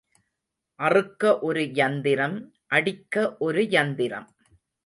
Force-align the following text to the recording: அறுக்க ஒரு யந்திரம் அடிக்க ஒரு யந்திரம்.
அறுக்க 0.79 1.39
ஒரு 1.39 1.63
யந்திரம் 1.73 2.35
அடிக்க 2.67 3.35
ஒரு 3.39 3.63
யந்திரம். 3.69 4.27